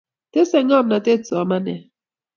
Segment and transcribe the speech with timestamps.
[0.31, 1.83] Tesei ng'omnatet somanet